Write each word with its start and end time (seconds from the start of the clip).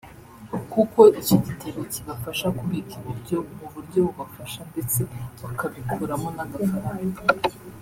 kuko 0.73 0.99
icyo 1.19 1.35
gitebo 1.45 1.79
kibafasha 1.93 2.47
kubika 2.57 2.93
ibiryo 2.99 3.37
mu 3.57 3.65
buryo 3.73 3.99
bubafasha 4.05 4.61
ndetse 4.71 4.99
bakabikuramo 5.41 6.27
n’agafaranga 6.35 7.21